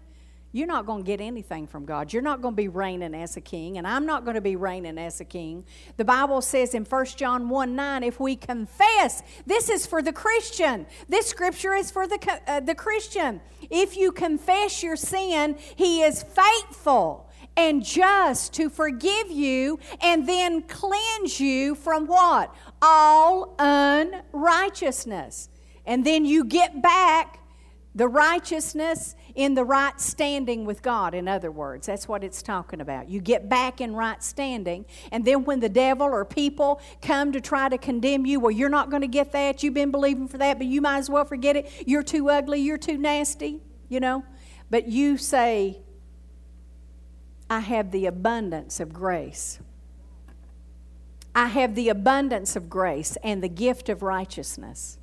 you're 0.51 0.67
not 0.67 0.85
going 0.85 1.03
to 1.03 1.05
get 1.05 1.19
anything 1.21 1.67
from 1.67 1.85
God. 1.85 2.13
You're 2.13 2.21
not 2.21 2.41
going 2.41 2.53
to 2.53 2.57
be 2.57 2.67
reigning 2.67 3.13
as 3.13 3.37
a 3.37 3.41
king, 3.41 3.77
and 3.77 3.85
I'm 3.85 4.05
not 4.05 4.23
going 4.23 4.35
to 4.35 4.41
be 4.41 4.55
reigning 4.55 4.97
as 4.97 5.19
a 5.19 5.25
king. 5.25 5.65
The 5.97 6.05
Bible 6.05 6.41
says 6.41 6.73
in 6.73 6.85
1 6.85 7.05
John 7.17 7.49
1 7.49 7.75
9, 7.75 8.03
if 8.03 8.19
we 8.19 8.35
confess, 8.35 9.21
this 9.45 9.69
is 9.69 9.85
for 9.85 10.01
the 10.01 10.13
Christian. 10.13 10.85
This 11.09 11.27
scripture 11.27 11.73
is 11.73 11.91
for 11.91 12.07
the, 12.07 12.41
uh, 12.47 12.61
the 12.61 12.75
Christian. 12.75 13.41
If 13.69 13.97
you 13.97 14.11
confess 14.11 14.81
your 14.81 14.95
sin, 14.95 15.57
He 15.75 16.01
is 16.01 16.23
faithful 16.23 17.29
and 17.57 17.83
just 17.83 18.53
to 18.53 18.69
forgive 18.69 19.31
you 19.31 19.79
and 19.99 20.29
then 20.29 20.61
cleanse 20.61 21.39
you 21.39 21.75
from 21.75 22.05
what? 22.05 22.55
All 22.81 23.55
unrighteousness. 23.59 25.49
And 25.85 26.05
then 26.05 26.25
you 26.25 26.45
get 26.45 26.81
back 26.81 27.39
the 27.95 28.07
righteousness 28.07 29.15
in 29.37 29.53
the 29.53 29.63
right 29.63 30.01
standing 30.01 30.65
with 30.65 30.81
God, 30.81 31.13
in 31.13 31.27
other 31.27 31.51
words. 31.51 31.85
That's 31.85 32.07
what 32.07 32.23
it's 32.23 32.41
talking 32.41 32.81
about. 32.81 33.07
You 33.07 33.21
get 33.21 33.47
back 33.47 33.79
in 33.79 33.95
right 33.95 34.21
standing, 34.21 34.83
and 35.11 35.23
then 35.23 35.45
when 35.45 35.59
the 35.59 35.69
devil 35.69 36.07
or 36.07 36.25
people 36.25 36.81
come 37.03 37.31
to 37.31 37.39
try 37.39 37.69
to 37.69 37.77
condemn 37.77 38.25
you, 38.25 38.39
well, 38.39 38.51
you're 38.51 38.67
not 38.67 38.89
going 38.89 39.03
to 39.03 39.07
get 39.07 39.31
that. 39.33 39.61
You've 39.61 39.75
been 39.75 39.91
believing 39.91 40.27
for 40.27 40.39
that, 40.39 40.57
but 40.57 40.65
you 40.65 40.81
might 40.81 40.97
as 40.97 41.09
well 41.09 41.23
forget 41.23 41.55
it. 41.55 41.71
You're 41.85 42.01
too 42.01 42.31
ugly. 42.31 42.59
You're 42.59 42.79
too 42.79 42.97
nasty, 42.97 43.61
you 43.87 43.99
know? 43.99 44.25
But 44.71 44.87
you 44.87 45.17
say, 45.17 45.81
I 47.47 47.59
have 47.59 47.91
the 47.91 48.07
abundance 48.07 48.79
of 48.79 48.91
grace. 48.91 49.59
I 51.35 51.45
have 51.45 51.75
the 51.75 51.89
abundance 51.89 52.55
of 52.55 52.71
grace 52.71 53.17
and 53.23 53.43
the 53.43 53.49
gift 53.49 53.87
of 53.87 54.01
righteousness, 54.01 54.97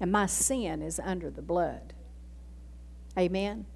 and 0.00 0.10
my 0.10 0.26
sin 0.26 0.82
is 0.82 0.98
under 0.98 1.30
the 1.30 1.40
blood. 1.40 1.92
Amen? 3.16 3.66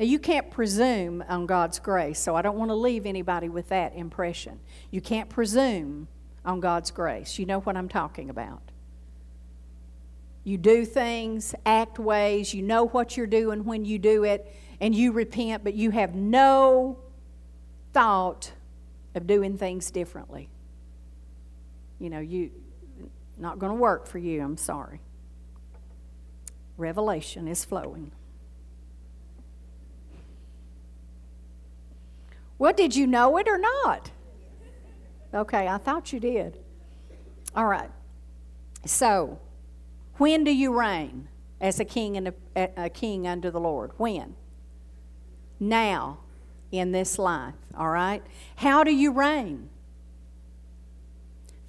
Now, 0.00 0.06
you 0.06 0.18
can't 0.18 0.50
presume 0.50 1.22
on 1.28 1.44
God's 1.44 1.78
grace, 1.78 2.18
so 2.18 2.34
I 2.34 2.40
don't 2.40 2.56
want 2.56 2.70
to 2.70 2.74
leave 2.74 3.04
anybody 3.04 3.50
with 3.50 3.68
that 3.68 3.94
impression. 3.94 4.58
You 4.90 5.02
can't 5.02 5.28
presume 5.28 6.08
on 6.42 6.60
God's 6.60 6.90
grace. 6.90 7.38
You 7.38 7.44
know 7.44 7.60
what 7.60 7.76
I'm 7.76 7.86
talking 7.86 8.30
about. 8.30 8.62
You 10.42 10.56
do 10.56 10.86
things, 10.86 11.54
act 11.66 11.98
ways, 11.98 12.54
you 12.54 12.62
know 12.62 12.86
what 12.86 13.18
you're 13.18 13.26
doing 13.26 13.66
when 13.66 13.84
you 13.84 13.98
do 13.98 14.24
it, 14.24 14.50
and 14.80 14.94
you 14.94 15.12
repent, 15.12 15.64
but 15.64 15.74
you 15.74 15.90
have 15.90 16.14
no 16.14 16.98
thought 17.92 18.52
of 19.14 19.26
doing 19.26 19.58
things 19.58 19.90
differently. 19.90 20.48
You 21.98 22.08
know, 22.08 22.20
you 22.20 22.52
not 23.36 23.58
going 23.58 23.68
to 23.70 23.78
work 23.78 24.06
for 24.06 24.16
you, 24.16 24.40
I'm 24.40 24.56
sorry. 24.56 25.02
Revelation 26.78 27.46
is 27.46 27.66
flowing. 27.66 28.12
Well, 32.60 32.74
did 32.74 32.94
you 32.94 33.06
know 33.06 33.38
it 33.38 33.48
or 33.48 33.56
not? 33.56 34.10
Okay, 35.32 35.66
I 35.66 35.78
thought 35.78 36.12
you 36.12 36.20
did. 36.20 36.58
All 37.56 37.64
right. 37.64 37.90
So, 38.84 39.40
when 40.18 40.44
do 40.44 40.54
you 40.54 40.78
reign 40.78 41.28
as 41.58 41.80
a 41.80 41.86
king 41.86 42.18
and 42.18 42.34
a, 42.54 42.68
a 42.76 42.90
king 42.90 43.26
under 43.26 43.50
the 43.50 43.58
Lord? 43.58 43.92
When? 43.96 44.36
Now, 45.58 46.18
in 46.70 46.92
this 46.92 47.18
life. 47.18 47.54
All 47.74 47.88
right. 47.88 48.22
How 48.56 48.84
do 48.84 48.94
you 48.94 49.10
reign? 49.10 49.70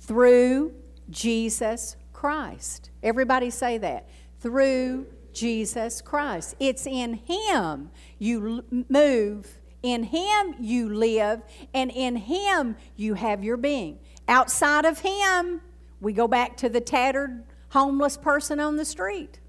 Through 0.01 0.74
Jesus 1.10 1.95
Christ. 2.12 2.89
Everybody 3.01 3.50
say 3.50 3.77
that. 3.77 4.10
Through 4.41 5.07
Jesus 5.31 6.01
Christ. 6.01 6.55
It's 6.60 6.86
in 6.86 7.13
Him 7.13 7.91
you 8.19 8.65
move 8.89 9.60
in 9.83 10.03
Him 10.03 10.55
you 10.59 10.93
live, 10.93 11.41
and 11.73 11.91
in 11.91 12.15
Him 12.15 12.75
you 12.95 13.15
have 13.15 13.43
your 13.43 13.57
being. 13.57 14.00
Outside 14.27 14.85
of 14.85 15.00
Him, 15.00 15.61
we 16.00 16.13
go 16.13 16.27
back 16.27 16.57
to 16.57 16.69
the 16.69 16.81
tattered, 16.81 17.43
homeless 17.69 18.17
person 18.17 18.59
on 18.59 18.75
the 18.75 18.85
street. 18.85 19.39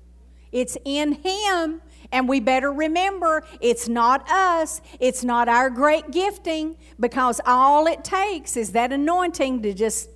It's 0.51 0.77
in 0.85 1.13
Him, 1.13 1.81
and 2.11 2.29
we 2.29 2.41
better 2.41 2.73
remember 2.73 3.45
it's 3.61 3.89
not 3.89 4.29
us, 4.31 4.81
it's 5.01 5.25
not 5.25 5.49
our 5.49 5.71
great 5.71 6.11
gifting, 6.11 6.77
because 7.01 7.41
all 7.47 7.87
it 7.87 8.05
takes 8.05 8.57
is 8.57 8.73
that 8.73 8.93
anointing 8.93 9.63
to 9.63 9.73
just 9.73 10.11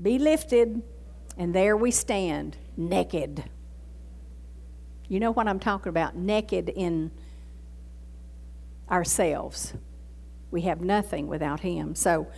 be 0.00 0.18
lifted, 0.18 0.82
and 1.36 1.54
there 1.54 1.76
we 1.76 1.90
stand, 1.90 2.56
naked. 2.76 3.44
You 5.08 5.20
know 5.20 5.30
what 5.30 5.46
I'm 5.46 5.60
talking 5.60 5.90
about? 5.90 6.16
Naked 6.16 6.68
in 6.68 7.10
ourselves. 8.90 9.74
We 10.50 10.62
have 10.62 10.80
nothing 10.80 11.26
without 11.26 11.60
Him. 11.60 11.94
So, 11.94 12.28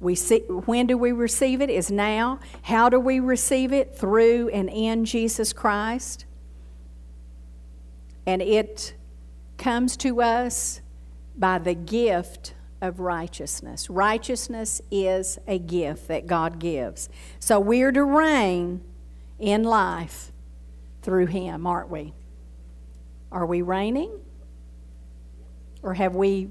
we 0.00 0.14
see, 0.14 0.38
when 0.38 0.86
do 0.86 0.96
we 0.96 1.12
receive 1.12 1.60
it? 1.60 1.68
Is 1.68 1.90
now. 1.90 2.40
How 2.62 2.88
do 2.88 2.98
we 2.98 3.20
receive 3.20 3.72
it? 3.72 3.94
Through 3.94 4.48
and 4.48 4.70
in 4.70 5.04
Jesus 5.04 5.52
Christ. 5.52 6.24
And 8.26 8.40
it 8.40 8.94
comes 9.58 9.96
to 9.98 10.22
us 10.22 10.80
by 11.36 11.58
the 11.58 11.74
gift 11.74 12.54
of 12.80 13.00
righteousness. 13.00 13.90
Righteousness 13.90 14.80
is 14.90 15.38
a 15.46 15.58
gift 15.58 16.08
that 16.08 16.26
God 16.26 16.58
gives. 16.58 17.10
So 17.38 17.60
we're 17.60 17.92
to 17.92 18.04
reign 18.04 18.80
in 19.38 19.64
life 19.64 20.32
through 21.02 21.26
Him, 21.26 21.66
aren't 21.66 21.90
we? 21.90 22.14
Are 23.30 23.44
we 23.44 23.60
reigning? 23.62 24.18
Or 25.82 25.94
have 25.94 26.14
we 26.14 26.50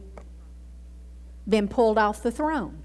been 1.47 1.67
pulled 1.67 1.97
off 1.97 2.21
the 2.21 2.31
throne? 2.31 2.83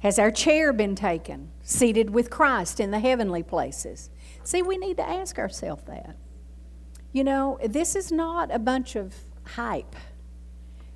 Has 0.00 0.18
our 0.18 0.30
chair 0.30 0.72
been 0.72 0.94
taken, 0.94 1.50
seated 1.62 2.10
with 2.10 2.30
Christ 2.30 2.78
in 2.78 2.90
the 2.90 3.00
heavenly 3.00 3.42
places? 3.42 4.10
See, 4.44 4.62
we 4.62 4.78
need 4.78 4.96
to 4.98 5.08
ask 5.08 5.38
ourselves 5.38 5.82
that. 5.86 6.16
You 7.12 7.24
know, 7.24 7.58
this 7.64 7.96
is 7.96 8.12
not 8.12 8.54
a 8.54 8.58
bunch 8.58 8.94
of 8.94 9.14
hype 9.44 9.96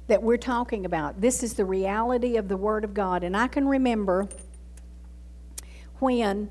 that 0.07 0.23
we're 0.23 0.37
talking 0.37 0.85
about. 0.85 1.21
This 1.21 1.43
is 1.43 1.55
the 1.55 1.65
reality 1.65 2.37
of 2.37 2.49
the 2.49 2.57
Word 2.57 2.85
of 2.85 2.95
God. 2.95 3.25
And 3.25 3.37
I 3.37 3.49
can 3.49 3.67
remember 3.67 4.29
when 5.99 6.51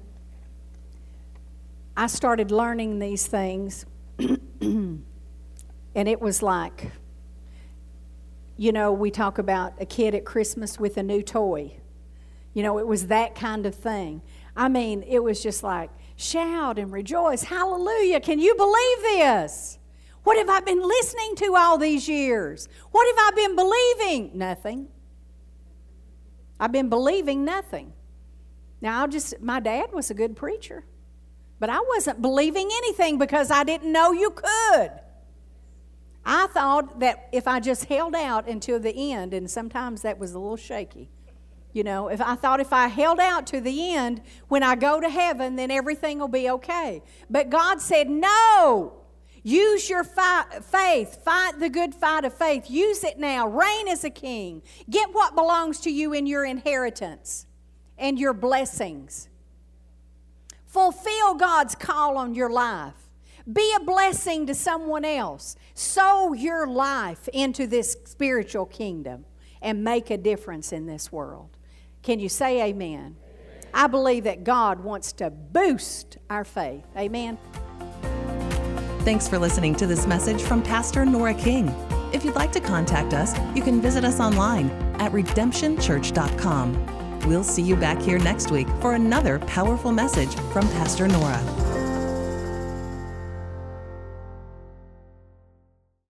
I 1.95 2.07
started 2.07 2.51
learning 2.51 2.99
these 2.99 3.25
things. 3.25 3.85
And 5.95 6.07
it 6.07 6.21
was 6.21 6.41
like, 6.41 6.91
you 8.57 8.71
know, 8.71 8.91
we 8.91 9.11
talk 9.11 9.37
about 9.37 9.73
a 9.79 9.85
kid 9.85 10.15
at 10.15 10.25
Christmas 10.25 10.79
with 10.79 10.97
a 10.97 11.03
new 11.03 11.21
toy. 11.21 11.73
You 12.53 12.63
know, 12.63 12.77
it 12.77 12.87
was 12.87 13.07
that 13.07 13.35
kind 13.35 13.65
of 13.65 13.75
thing. 13.75 14.21
I 14.55 14.69
mean, 14.69 15.03
it 15.03 15.23
was 15.23 15.41
just 15.41 15.63
like, 15.63 15.89
shout 16.15 16.77
and 16.77 16.91
rejoice. 16.91 17.43
Hallelujah. 17.43 18.19
Can 18.19 18.39
you 18.39 18.55
believe 18.55 18.97
this? 19.01 19.79
What 20.23 20.37
have 20.37 20.49
I 20.49 20.59
been 20.59 20.81
listening 20.81 21.35
to 21.37 21.55
all 21.55 21.77
these 21.77 22.07
years? 22.07 22.69
What 22.91 23.07
have 23.07 23.33
I 23.33 23.35
been 23.35 23.55
believing? 23.55 24.37
Nothing. 24.37 24.87
I've 26.59 26.71
been 26.71 26.89
believing 26.89 27.43
nothing. 27.43 27.93
Now, 28.81 29.01
I'll 29.01 29.07
just, 29.07 29.41
my 29.41 29.59
dad 29.59 29.91
was 29.93 30.11
a 30.11 30.13
good 30.13 30.35
preacher, 30.35 30.83
but 31.59 31.69
I 31.69 31.79
wasn't 31.79 32.21
believing 32.21 32.69
anything 32.71 33.17
because 33.17 33.49
I 33.49 33.63
didn't 33.63 33.91
know 33.91 34.11
you 34.11 34.31
could. 34.31 34.91
I 36.25 36.47
thought 36.47 36.99
that 36.99 37.29
if 37.31 37.47
I 37.47 37.59
just 37.59 37.85
held 37.85 38.15
out 38.15 38.47
until 38.47 38.79
the 38.79 39.13
end, 39.13 39.33
and 39.33 39.49
sometimes 39.49 40.03
that 40.03 40.19
was 40.19 40.33
a 40.33 40.39
little 40.39 40.57
shaky. 40.57 41.09
You 41.73 41.83
know, 41.83 42.09
if 42.09 42.21
I 42.21 42.35
thought 42.35 42.59
if 42.59 42.73
I 42.73 42.87
held 42.87 43.19
out 43.19 43.47
to 43.47 43.61
the 43.61 43.95
end, 43.95 44.21
when 44.49 44.61
I 44.61 44.75
go 44.75 44.99
to 44.99 45.09
heaven, 45.09 45.55
then 45.55 45.71
everything 45.71 46.19
will 46.19 46.27
be 46.27 46.49
okay. 46.49 47.01
But 47.29 47.49
God 47.49 47.81
said, 47.81 48.09
no. 48.09 48.93
Use 49.43 49.89
your 49.89 50.03
faith. 50.03 51.23
Fight 51.23 51.59
the 51.59 51.69
good 51.69 51.95
fight 51.95 52.25
of 52.25 52.33
faith. 52.33 52.69
Use 52.69 53.03
it 53.03 53.17
now. 53.17 53.47
Reign 53.47 53.87
as 53.87 54.03
a 54.03 54.09
king. 54.09 54.61
Get 54.89 55.13
what 55.13 55.33
belongs 55.33 55.79
to 55.81 55.89
you 55.89 56.13
in 56.13 56.27
your 56.27 56.45
inheritance 56.45 57.47
and 57.97 58.19
your 58.19 58.33
blessings. 58.33 59.29
Fulfill 60.65 61.35
God's 61.35 61.73
call 61.73 62.17
on 62.17 62.35
your 62.35 62.51
life. 62.51 63.09
Be 63.51 63.73
a 63.75 63.83
blessing 63.83 64.45
to 64.47 64.53
someone 64.53 65.03
else. 65.03 65.55
Sow 65.73 66.33
your 66.33 66.67
life 66.67 67.27
into 67.29 67.65
this 67.65 67.97
spiritual 68.05 68.67
kingdom 68.67 69.25
and 69.61 69.83
make 69.83 70.11
a 70.11 70.17
difference 70.17 70.71
in 70.71 70.85
this 70.85 71.11
world. 71.11 71.57
Can 72.03 72.19
you 72.19 72.29
say 72.29 72.61
amen? 72.61 72.69
amen? 72.69 73.15
I 73.73 73.87
believe 73.87 74.25
that 74.25 74.43
God 74.43 74.81
wants 74.81 75.13
to 75.13 75.29
boost 75.29 76.17
our 76.29 76.43
faith. 76.43 76.83
Amen. 76.95 77.37
Thanks 79.01 79.27
for 79.27 79.39
listening 79.39 79.75
to 79.75 79.87
this 79.87 80.05
message 80.05 80.41
from 80.41 80.61
Pastor 80.61 81.05
Nora 81.05 81.33
King. 81.33 81.73
If 82.13 82.23
you'd 82.23 82.35
like 82.35 82.51
to 82.51 82.59
contact 82.59 83.13
us, 83.13 83.37
you 83.55 83.63
can 83.63 83.81
visit 83.81 84.03
us 84.03 84.19
online 84.19 84.69
at 84.99 85.11
redemptionchurch.com. 85.11 87.21
We'll 87.27 87.43
see 87.43 87.61
you 87.61 87.75
back 87.75 88.01
here 88.01 88.19
next 88.19 88.51
week 88.51 88.67
for 88.79 88.93
another 88.93 89.39
powerful 89.39 89.91
message 89.91 90.33
from 90.51 90.67
Pastor 90.69 91.07
Nora. 91.07 91.70